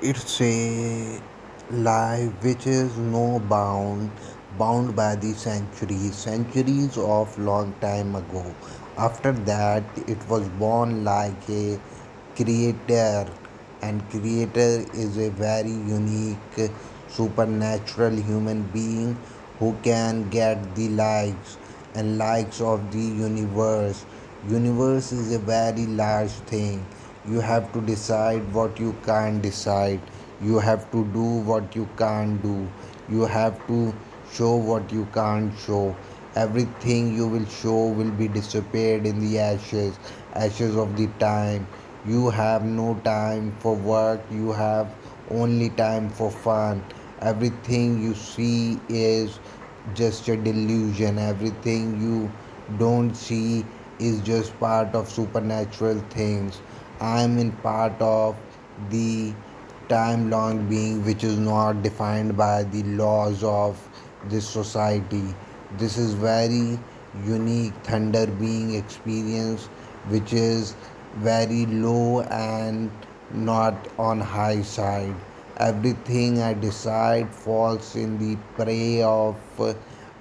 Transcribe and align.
It's 0.00 0.40
a 0.40 1.20
life 1.72 2.44
which 2.44 2.68
is 2.68 2.96
no 2.98 3.40
bound, 3.40 4.12
bound 4.56 4.94
by 4.94 5.16
the 5.16 5.32
centuries, 5.34 6.14
centuries 6.14 6.96
of 6.96 7.36
long 7.36 7.74
time 7.80 8.14
ago. 8.14 8.54
After 8.96 9.32
that, 9.32 9.82
it 10.06 10.18
was 10.28 10.48
born 10.50 11.02
like 11.02 11.50
a 11.50 11.80
creator, 12.36 13.26
and 13.82 14.08
creator 14.08 14.86
is 14.94 15.18
a 15.18 15.30
very 15.30 15.72
unique, 15.72 16.70
supernatural 17.08 18.14
human 18.14 18.62
being 18.62 19.16
who 19.58 19.74
can 19.82 20.30
get 20.30 20.76
the 20.76 20.90
likes 20.90 21.56
and 21.96 22.18
likes 22.18 22.60
of 22.60 22.92
the 22.92 23.00
universe. 23.00 24.04
Universe 24.48 25.10
is 25.10 25.34
a 25.34 25.40
very 25.40 25.86
large 25.86 26.38
thing 26.52 26.86
you 27.26 27.40
have 27.40 27.72
to 27.72 27.80
decide 27.80 28.52
what 28.52 28.78
you 28.78 28.94
can't 29.04 29.42
decide. 29.42 30.00
You 30.40 30.58
have 30.58 30.90
to 30.92 31.04
do 31.06 31.24
what 31.50 31.74
you 31.74 31.88
can't 31.96 32.42
do. 32.42 32.68
You 33.08 33.22
have 33.22 33.66
to 33.66 33.94
show 34.32 34.56
what 34.56 34.92
you 34.92 35.06
can't 35.14 35.56
show. 35.58 35.96
Everything 36.36 37.14
you 37.16 37.26
will 37.26 37.46
show 37.46 37.86
will 37.88 38.10
be 38.10 38.28
disappeared 38.28 39.06
in 39.06 39.20
the 39.20 39.38
ashes 39.38 39.98
ashes 40.34 40.76
of 40.76 40.96
the 40.96 41.06
time. 41.18 41.66
You 42.06 42.30
have 42.30 42.64
no 42.64 42.94
time 43.04 43.54
for 43.58 43.74
work. 43.74 44.20
You 44.30 44.52
have 44.52 44.94
only 45.30 45.70
time 45.70 46.08
for 46.10 46.30
fun. 46.30 46.84
Everything 47.20 48.00
you 48.02 48.14
see 48.14 48.78
is 48.88 49.40
just 49.94 50.28
a 50.28 50.36
delusion. 50.36 51.18
Everything 51.18 52.00
you 52.00 52.30
don't 52.78 53.14
see 53.14 53.64
is 53.98 54.20
just 54.20 54.58
part 54.60 54.94
of 54.94 55.08
supernatural 55.10 55.98
things 56.10 56.60
I'm 57.00 57.38
in 57.38 57.52
part 57.52 58.00
of 58.00 58.36
the 58.90 59.32
time 59.88 60.30
long 60.30 60.68
being 60.68 61.04
which 61.04 61.22
is 61.22 61.38
not 61.38 61.82
defined 61.82 62.36
by 62.36 62.64
the 62.64 62.82
laws 62.82 63.44
of 63.44 63.78
this 64.28 64.48
society. 64.48 65.22
This 65.78 65.96
is 65.96 66.14
very 66.14 66.78
unique 67.24 67.72
thunder 67.84 68.26
being 68.26 68.74
experience 68.74 69.66
which 70.08 70.32
is 70.32 70.74
very 71.16 71.66
low 71.66 72.22
and 72.22 72.90
not 73.32 73.74
on 73.98 74.20
high 74.20 74.62
side. 74.62 75.14
Everything 75.58 76.42
I 76.42 76.54
decide 76.54 77.32
falls 77.32 77.94
in 77.94 78.18
the 78.18 78.36
prey 78.56 79.02
of 79.02 79.36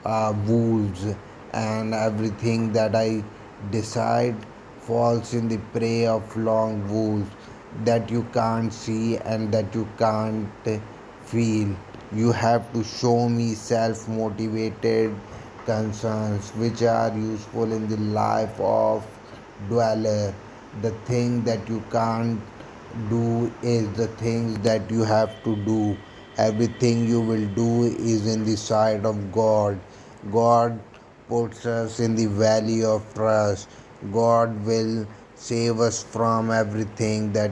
uh, 0.06 0.34
wolves 0.46 1.06
and 1.54 1.94
everything 1.94 2.72
that 2.74 2.96
I 2.96 3.24
decide 3.72 4.36
falls 4.88 5.34
in 5.34 5.48
the 5.50 5.58
prey 5.76 6.06
of 6.08 6.36
long 6.38 6.76
wolves 6.92 7.30
that 7.86 8.10
you 8.10 8.24
can't 8.34 8.74
see 8.74 9.18
and 9.18 9.52
that 9.54 9.76
you 9.76 9.88
can't 9.98 10.50
feel. 11.26 11.76
You 12.14 12.32
have 12.32 12.72
to 12.74 12.84
show 12.84 13.30
me 13.30 13.54
self 13.54 14.08
motivated 14.08 15.16
concerns 15.66 16.52
which 16.52 16.82
are 16.84 17.14
useful 17.18 17.72
in 17.74 17.88
the 17.90 17.98
life 17.98 18.60
of 18.60 19.06
dweller. 19.70 20.34
The 20.82 20.92
thing 21.12 21.44
that 21.44 21.68
you 21.70 21.84
can't 21.92 22.40
do 23.10 23.52
is 23.62 23.90
the 23.98 24.08
things 24.24 24.60
that 24.60 24.90
you 24.90 25.04
have 25.04 25.44
to 25.44 25.56
do. 25.66 25.98
Everything 26.38 27.08
you 27.08 27.20
will 27.22 27.48
do 27.56 27.84
is 27.86 28.28
in 28.28 28.46
the 28.46 28.56
sight 28.56 29.06
of 29.06 29.32
God. 29.32 29.80
God 30.32 30.80
puts 31.28 31.66
us 31.66 32.00
in 32.00 32.16
the 32.16 32.28
valley 32.28 32.84
of 32.84 33.04
trust. 33.14 33.68
God 34.12 34.66
will 34.66 35.08
save 35.36 35.80
us 35.80 36.04
from 36.04 36.52
everything 36.52 37.32
that 37.34 37.52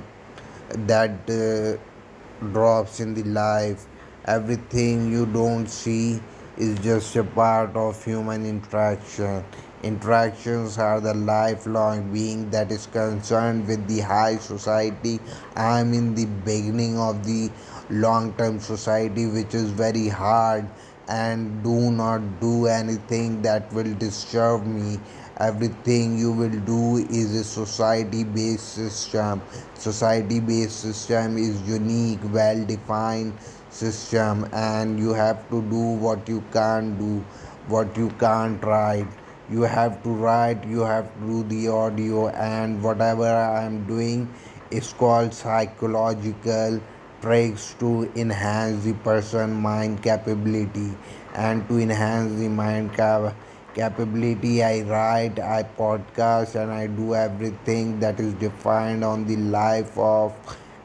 that 0.92 1.30
uh, 1.30 1.78
drops 2.52 3.00
in 3.00 3.14
the 3.14 3.24
life. 3.24 3.86
Everything 4.26 5.12
you 5.12 5.26
don't 5.26 5.68
see 5.68 6.22
is 6.58 6.80
just 6.80 7.16
a 7.16 7.24
part 7.24 7.76
of 7.76 8.04
human 8.04 8.46
interaction. 8.46 9.44
Interactions 9.84 10.78
are 10.80 11.00
the 11.00 11.14
lifelong 11.14 12.12
being 12.12 12.50
that 12.50 12.72
is 12.72 12.88
concerned 12.88 13.68
with 13.68 13.88
the 13.88 14.00
high 14.00 14.38
society. 14.38 15.20
I 15.56 15.80
am 15.80 15.94
in 15.94 16.16
the 16.16 16.26
beginning 16.26 16.98
of 16.98 17.24
the 17.26 17.52
long 17.90 18.34
term 18.34 18.60
society, 18.60 19.28
which 19.28 19.54
is 19.54 19.70
very 19.70 20.08
hard 20.08 20.68
and 21.08 21.64
do 21.64 21.92
not 21.92 22.22
do 22.40 22.68
anything 22.68 23.42
that 23.42 23.72
will 23.74 23.94
disturb 23.96 24.66
me. 24.66 25.00
Everything 25.38 26.18
you 26.18 26.32
will 26.32 26.60
do 26.72 26.98
is 27.10 27.34
a 27.36 27.44
society 27.44 28.24
based 28.24 28.74
system. 28.74 29.42
Society 29.76 30.40
based 30.40 30.80
system 30.80 31.38
is 31.38 31.62
unique 31.68 32.20
well 32.32 32.66
defined 32.66 33.34
system 33.70 34.48
and 34.54 35.00
you 35.00 35.14
have 35.14 35.48
to 35.50 35.62
do 35.64 35.84
what 36.06 36.28
you 36.30 36.42
can't 36.54 36.98
do 36.98 37.24
what 37.68 37.96
you 37.98 38.10
can't 38.20 38.64
write. 38.64 39.08
You 39.50 39.62
have 39.62 40.02
to 40.04 40.10
write 40.10 40.66
you 40.66 40.82
have 40.82 41.14
to 41.14 41.20
do 41.28 41.44
the 41.44 41.68
audio 41.70 42.30
and 42.30 42.82
whatever 42.82 43.28
i 43.28 43.64
am 43.64 43.86
doing 43.86 44.28
is 44.72 44.92
called 44.94 45.34
psychological 45.34 46.80
tricks 47.22 47.76
to 47.80 48.10
enhance 48.16 48.84
the 48.84 48.94
person 48.94 49.54
mind 49.54 50.02
capability. 50.04 50.92
And 51.34 51.68
to 51.68 51.80
enhance 51.80 52.40
the 52.40 52.48
mind 52.48 52.94
cap- 52.94 53.36
capability 53.74 54.64
i 54.64 54.80
write 54.84 55.38
i 55.38 55.62
podcast 55.78 56.56
and 56.56 56.72
i 56.72 56.88
do 56.88 57.14
everything 57.14 58.00
that 58.00 58.22
is 58.22 58.34
defined 58.36 59.04
on 59.04 59.26
the 59.26 59.36
life 59.36 59.98
of 59.98 60.32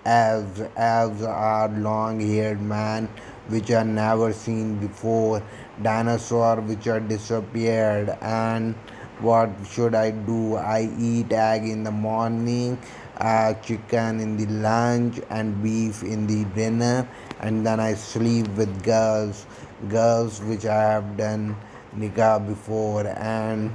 elves 0.05 0.61
elves 0.77 1.23
are 1.23 1.69
long 1.69 2.19
haired 2.19 2.61
man 2.61 3.09
which 3.51 3.71
are 3.71 3.85
never 3.85 4.33
seen 4.33 4.79
before. 4.79 5.43
Dinosaur 5.83 6.61
which 6.61 6.87
are 6.87 7.01
disappeared. 7.01 8.17
And 8.21 8.75
what 9.21 9.51
should 9.69 9.95
i 9.95 10.11
do? 10.11 10.57
I 10.57 10.89
eat 10.99 11.33
egg 11.33 11.65
in 11.65 11.85
the 11.85 11.91
morning 11.91 12.79
uh, 13.21 13.55
chicken 13.55 14.21
in 14.21 14.37
the 14.37 14.47
lunch 14.47 15.21
and 15.31 15.63
beef 15.63 16.03
in 16.03 16.27
the 16.27 16.45
dinner 16.55 17.09
and 17.41 17.65
then 17.67 17.79
i 17.79 17.95
sleep 17.95 18.49
with 18.57 18.83
girls 18.83 19.47
girls 19.89 20.41
which 20.43 20.65
i 20.65 20.83
have 20.83 21.17
done 21.17 21.57
nikah 21.97 22.45
before 22.47 23.07
and 23.07 23.71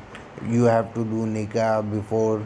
you 0.49 0.63
have 0.63 0.93
to 0.93 1.03
do 1.05 1.25
nikah 1.25 1.79
before 1.91 2.45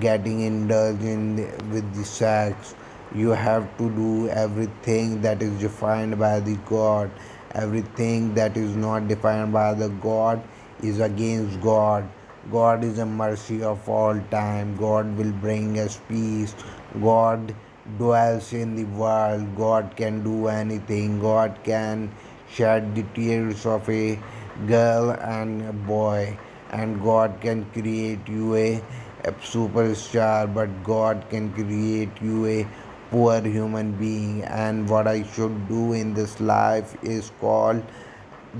getting 0.00 0.40
indulged 0.40 1.02
in 1.02 1.36
the, 1.36 1.44
with 1.70 1.94
the 1.94 2.04
sex. 2.04 2.74
You 3.14 3.30
have 3.30 3.76
to 3.78 3.90
do 3.90 4.28
everything 4.28 5.22
that 5.22 5.42
is 5.42 5.58
defined 5.60 6.18
by 6.18 6.40
the 6.40 6.56
god. 6.68 7.10
Everything 7.54 8.34
that 8.34 8.56
is 8.56 8.76
not 8.76 9.08
defined 9.08 9.52
by 9.52 9.74
the 9.74 9.88
god 9.88 10.42
is 10.82 11.00
against 11.00 11.58
god 11.62 12.06
god 12.50 12.84
is 12.84 12.98
a 12.98 13.06
mercy 13.06 13.62
of 13.62 13.88
all 13.88 14.20
time. 14.30 14.76
God 14.76 15.16
will 15.16 15.32
bring 15.32 15.78
us 15.78 16.00
peace. 16.08 16.54
God 17.00 17.54
dwells 17.98 18.52
in 18.52 18.74
the 18.76 18.84
world. 18.84 19.56
God 19.56 19.94
can 19.96 20.22
do 20.22 20.48
anything. 20.48 21.20
God 21.20 21.58
can 21.64 22.10
shed 22.48 22.94
the 22.94 23.04
tears 23.14 23.66
of 23.66 23.88
a 23.88 24.18
girl 24.66 25.10
and 25.10 25.62
a 25.68 25.72
boy. 25.72 26.38
And 26.70 27.02
god 27.02 27.40
can 27.40 27.64
create 27.72 28.26
you 28.28 28.54
a, 28.56 28.82
a 29.24 29.32
superstar 29.32 30.52
but 30.52 30.82
god 30.84 31.24
can 31.30 31.52
create 31.52 32.10
you 32.20 32.46
a 32.46 32.66
poor 33.10 33.40
human 33.40 33.92
being. 33.92 34.42
And 34.44 34.88
what 34.88 35.06
i 35.06 35.22
should 35.22 35.68
do 35.68 35.92
in 35.92 36.14
this 36.14 36.40
life 36.40 36.96
is 37.02 37.30
called 37.40 37.82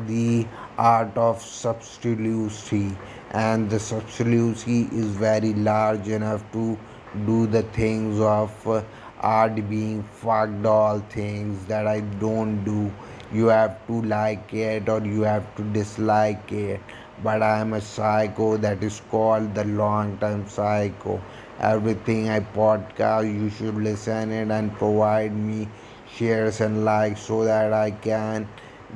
the 0.06 0.46
art 0.78 1.16
of 1.16 1.40
substitution 1.42 2.96
and 3.32 3.70
the 3.70 3.78
substitution 3.78 4.88
is 4.92 5.06
very 5.06 5.54
large 5.54 6.08
enough 6.08 6.42
to 6.52 6.78
do 7.26 7.46
the 7.46 7.62
things 7.62 8.20
of 8.20 8.68
uh, 8.68 8.82
art 9.20 9.56
being 9.68 10.02
fucked 10.02 10.66
all 10.66 11.00
things 11.10 11.64
that 11.66 11.86
i 11.86 12.00
don't 12.00 12.64
do. 12.64 12.90
You 13.32 13.46
have 13.46 13.84
to 13.86 14.02
like 14.02 14.52
it 14.54 14.88
or 14.88 15.04
you 15.04 15.22
have 15.22 15.54
to 15.56 15.62
dislike 15.72 16.52
it. 16.52 16.80
But 17.22 17.42
i 17.42 17.58
am 17.60 17.72
a 17.72 17.80
psycho 17.80 18.56
that 18.58 18.82
is 18.82 19.00
called 19.10 19.54
the 19.54 19.64
long 19.64 20.18
term 20.18 20.48
psycho. 20.48 21.20
Everything 21.60 22.28
i 22.28 22.40
podcast 22.40 23.32
you 23.34 23.50
should 23.50 23.74
listen 23.76 24.30
it 24.30 24.50
and 24.50 24.72
provide 24.74 25.34
me 25.34 25.68
shares 26.16 26.60
and 26.60 26.84
likes 26.84 27.20
so 27.22 27.44
that 27.44 27.72
i 27.72 27.90
can 27.90 28.48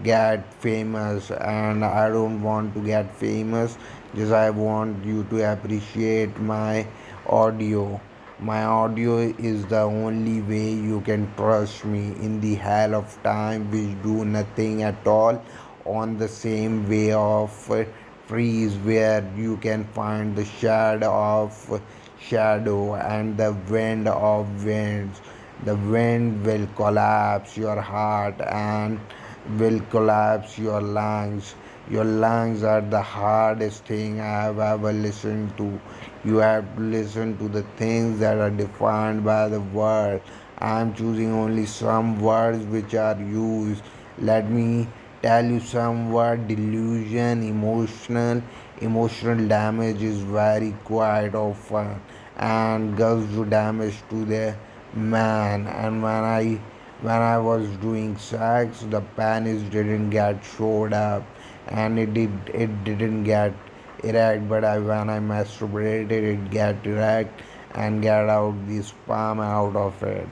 get 0.03 0.53
famous 0.55 1.31
and 1.31 1.85
i 1.85 2.09
don't 2.09 2.43
want 2.43 2.75
to 2.75 2.81
get 2.81 3.15
famous 3.17 3.77
just 4.15 4.33
i 4.33 4.49
want 4.51 5.05
you 5.05 5.25
to 5.25 5.53
appreciate 5.53 6.37
my 6.39 6.87
audio. 7.31 8.01
My 8.41 8.65
audio 8.65 9.19
is 9.19 9.67
the 9.67 9.83
only 9.83 10.41
way 10.41 10.73
you 10.73 11.01
can 11.03 11.33
trust 11.37 11.85
me. 11.85 12.15
In 12.21 12.41
the 12.41 12.55
hell 12.55 12.95
of 12.95 13.23
time 13.23 13.71
which 13.71 14.03
do 14.03 14.25
nothing 14.25 14.83
at 14.83 15.07
all. 15.07 15.43
On 15.85 16.17
the 16.19 16.29
same 16.29 16.89
way 16.89 17.13
of 17.13 17.53
trees 18.27 18.75
where 18.79 19.23
you 19.37 19.57
can 19.59 19.85
find 19.85 20.35
the 20.35 20.45
shadow 20.45 21.13
of 21.13 21.83
shadow 22.21 22.95
and 22.95 23.37
the 23.37 23.53
wind 23.69 24.09
of 24.09 24.65
winds. 24.65 25.21
The 25.65 25.77
wind 25.77 26.45
will 26.45 26.67
collapse 26.75 27.57
your 27.57 27.81
heart 27.81 28.41
and 28.41 28.99
will 29.59 29.81
collapse 29.91 30.59
your 30.59 30.81
lungs. 30.81 31.55
Your 31.91 32.05
lungs 32.05 32.63
are 32.63 32.81
the 32.81 33.03
hardest 33.03 33.85
thing 33.85 34.21
i 34.21 34.43
have 34.45 34.59
ever 34.59 34.93
listened 34.93 35.57
to. 35.57 35.81
You 36.25 36.37
have 36.37 36.77
to 36.77 36.83
listen 36.83 37.37
to 37.39 37.49
the 37.49 37.63
things 37.77 38.21
that 38.21 38.39
are 38.39 38.51
defined 38.51 39.25
by 39.25 39.49
the 39.49 39.61
word. 39.61 40.23
I 40.59 40.81
am 40.81 40.95
choosing 40.95 41.33
only 41.33 41.67
some 41.67 42.21
words 42.21 42.65
which 42.67 42.95
are 42.95 43.19
used. 43.19 43.83
Let 44.19 44.51
me 44.51 44.87
tell 45.23 45.45
you 45.45 45.61
some 45.61 46.13
word. 46.13 46.47
Delusion 46.47 47.43
emotional 47.43 48.43
emotional 48.81 49.49
damage 49.49 50.03
is 50.03 50.19
very 50.21 50.75
quite 50.85 51.35
often. 51.35 52.01
And 52.37 52.97
girls 52.97 53.27
do 53.31 53.45
damage 53.45 53.97
to 54.11 54.25
their 54.25 54.59
man. 54.95 55.67
And 55.67 56.03
when 56.03 56.25
i 56.25 56.61
when 57.03 57.23
i 57.23 57.39
was 57.39 57.67
doing 57.83 58.17
sex 58.19 58.81
the 58.95 59.01
penis 59.19 59.63
didn't 59.75 60.11
get 60.11 60.45
showed 60.45 60.93
up 60.93 61.23
and 61.69 61.99
it 61.99 62.13
did 62.13 62.51
it 62.53 62.73
didn't 62.85 63.25
get 63.25 63.55
erect 64.05 64.49
but 64.49 64.65
I, 64.65 64.79
when 64.79 65.09
i 65.09 65.19
masturbated 65.19 66.11
it 66.33 66.51
get 66.51 66.87
erect 66.87 67.41
and 67.75 68.03
get 68.03 68.29
out 68.29 68.55
the 68.67 68.83
sperm 68.83 69.41
out 69.41 69.77
of 69.77 70.03
it 70.03 70.29